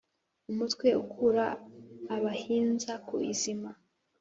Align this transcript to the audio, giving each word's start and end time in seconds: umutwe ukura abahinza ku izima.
umutwe 0.51 0.87
ukura 1.03 1.45
abahinza 2.15 2.93
ku 3.07 3.15
izima. 3.31 3.69